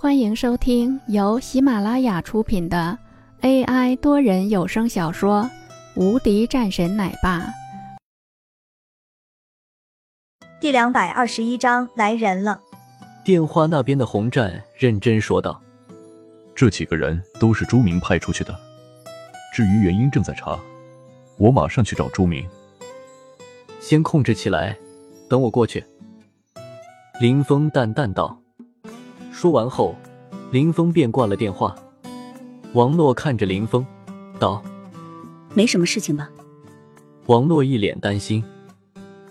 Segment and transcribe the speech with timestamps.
[0.00, 2.96] 欢迎收听由喜马拉雅出品的
[3.40, 5.42] AI 多人有声小说
[6.00, 7.40] 《无敌战神奶爸》
[10.60, 12.60] 第两百二十一章来人了。
[13.24, 15.60] 电话那边的洪战认真说道
[16.54, 18.56] ：“这几个人都是朱明派出去的，
[19.52, 20.56] 至于原因正在查，
[21.38, 22.48] 我马上去找朱明。
[23.80, 24.78] 先控制起来，
[25.28, 25.84] 等我过去。”
[27.20, 28.40] 林峰淡淡道。
[29.38, 29.94] 说完后，
[30.50, 31.72] 林峰便挂了电话。
[32.74, 33.86] 王洛看着林峰，
[34.40, 34.60] 道
[35.54, 36.28] ：“没什么事情吧？”
[37.26, 38.42] 王洛一脸担心：“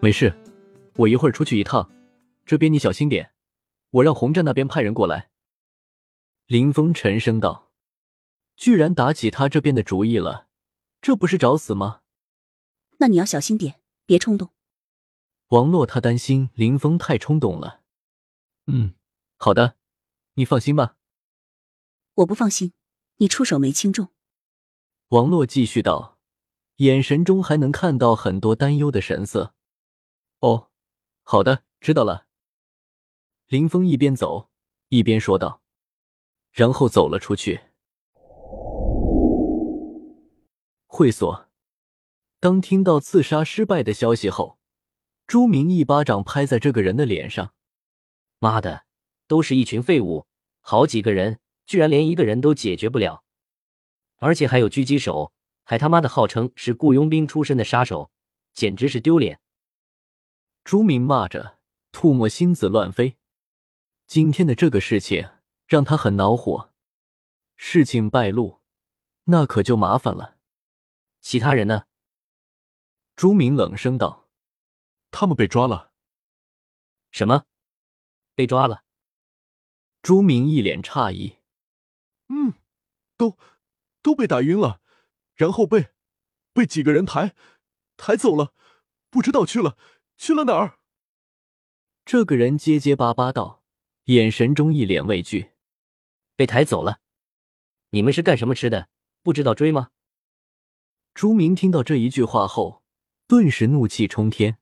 [0.00, 0.34] 没事，
[0.94, 1.90] 我一会儿出去一趟，
[2.46, 3.32] 这边你小心点。
[3.90, 5.28] 我让洪战那边派人过来。”
[6.48, 7.68] 林峰沉声道
[8.56, 10.46] ：“居然打起他这边的主意了，
[11.02, 12.00] 这不是找死吗？”
[13.00, 14.48] 那你要小心点，别冲动。
[15.48, 17.82] 王洛他担心林峰太冲动了。
[18.66, 18.94] 嗯，
[19.36, 19.74] 好的。
[20.34, 20.96] 你放心吧，
[22.14, 22.72] 我不放心，
[23.16, 24.08] 你出手没轻重。
[25.08, 26.18] 王洛继续道，
[26.76, 29.54] 眼神中还能看到很多担忧的神色。
[30.38, 30.70] 哦，
[31.22, 32.26] 好的，知道了。
[33.48, 34.50] 林峰一边走
[34.88, 35.62] 一边说道，
[36.52, 37.60] 然后走了出去。
[40.86, 41.48] 会所，
[42.38, 44.58] 当听到刺杀失败的消息后，
[45.26, 47.52] 朱明一巴掌拍在这个人的脸上。
[48.38, 48.84] 妈的，
[49.30, 50.26] 都是一群废物！
[50.58, 53.22] 好几个人，居然连一个人都解决不了，
[54.16, 58.10] 而且还有狙击手，还他妈的号称是雇佣兵出身的杀手，
[58.52, 59.40] 简直是丢脸！
[60.64, 61.60] 朱明骂着，
[61.92, 63.18] 吐沫星子乱飞。
[64.08, 65.30] 今天的这个事情
[65.68, 66.72] 让他很恼火，
[67.54, 68.60] 事情败露，
[69.26, 70.38] 那可就麻烦了。
[71.20, 71.84] 其他人呢？
[73.14, 74.28] 朱明冷声道
[75.12, 75.92] ：“他们被抓了。”
[77.12, 77.44] 什么？
[78.34, 78.82] 被抓了？
[80.02, 81.36] 朱明一脸诧异
[82.28, 82.54] ：“嗯，
[83.16, 83.36] 都
[84.02, 84.80] 都被打晕了，
[85.34, 85.88] 然后被
[86.52, 87.34] 被几个人抬
[87.96, 88.54] 抬走了，
[89.10, 89.76] 不知道去了
[90.16, 90.78] 去了哪儿。”
[92.06, 93.62] 这个人结结巴巴道，
[94.04, 95.50] 眼神中一脸畏惧
[96.34, 97.00] ：“被抬走了？
[97.90, 98.88] 你们是干什么吃的？
[99.22, 99.90] 不知道追吗？”
[101.12, 102.82] 朱明听到这一句话后，
[103.26, 104.58] 顿时怒气冲天：“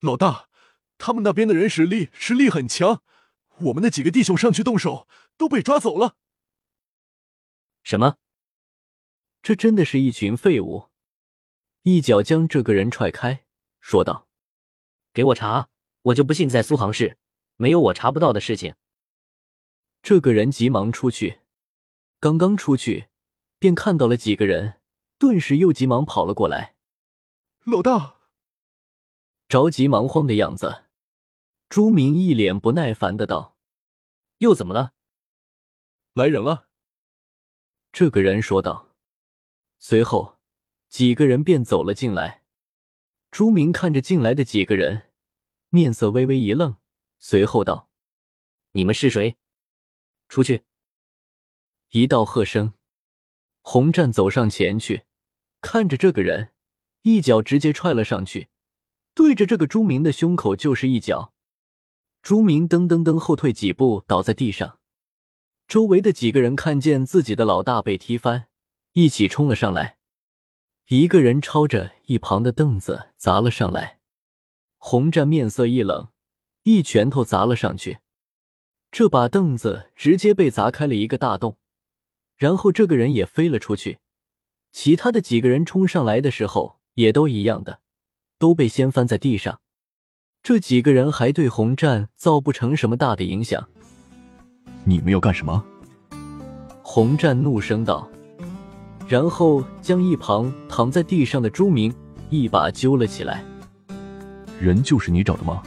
[0.00, 0.50] 老大，
[0.98, 3.02] 他们那边的人实力实力很强。”
[3.58, 6.16] 我们那几个弟兄上去动手，都被抓走了。
[7.82, 8.16] 什么？
[9.42, 10.88] 这真的是一群废物！
[11.82, 13.44] 一脚将这个人踹开，
[13.80, 14.28] 说道
[15.12, 15.68] ：“给我查！
[16.02, 17.18] 我就不信在苏杭市
[17.56, 18.74] 没有我查不到的事情。”
[20.02, 21.40] 这个人急忙出去，
[22.20, 23.08] 刚刚出去，
[23.58, 24.80] 便看到了几个人，
[25.18, 26.76] 顿时又急忙跑了过来。
[27.64, 28.16] 老大，
[29.48, 30.84] 着急忙慌的样子。
[31.72, 33.56] 朱明一脸不耐烦的道
[34.40, 34.92] ：“又怎么了？
[36.12, 36.68] 来人了。”
[37.90, 38.94] 这个人说道。
[39.78, 40.38] 随后，
[40.90, 42.42] 几个人便走了进来。
[43.30, 45.10] 朱明看着进来的几个人，
[45.70, 46.76] 面色微微一愣，
[47.18, 47.88] 随后道
[48.72, 49.38] ：“你们是谁？
[50.28, 50.64] 出去！”
[51.92, 52.74] 一道喝声，
[53.62, 55.04] 洪战走上前去，
[55.62, 56.52] 看着这个人，
[57.00, 58.50] 一脚直接踹了上去，
[59.14, 61.31] 对着这个朱明的胸口就是一脚。
[62.22, 64.78] 朱明噔噔噔后退几步，倒在地上。
[65.66, 68.46] 周围的几个人看见自己的老大被踢翻，
[68.92, 69.96] 一起冲了上来。
[70.86, 73.98] 一个人抄着一旁的凳子砸了上来。
[74.78, 76.10] 洪战面色一冷，
[76.62, 77.98] 一拳头砸了上去。
[78.92, 81.56] 这把凳子直接被砸开了一个大洞，
[82.36, 83.98] 然后这个人也飞了出去。
[84.70, 87.80] 其他的几个人冲上来的时候也都一样的，
[88.38, 89.61] 都被掀翻在地上。
[90.42, 93.64] 这几个人还对洪战造不成什么大的影响。
[94.82, 95.62] 你们要干什么？
[96.82, 98.08] 洪战怒声道，
[99.06, 101.94] 然后将一旁躺在地上的朱明
[102.28, 103.44] 一把揪了起来。
[104.58, 105.62] 人就是你找的吗？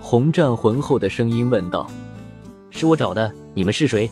[0.00, 1.90] 洪战浑厚的声音问道。
[2.70, 4.08] 是我找的，你们是谁？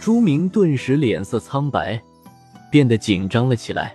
[0.00, 2.02] 朱明顿时脸色苍白，
[2.72, 3.94] 变得紧张了起来。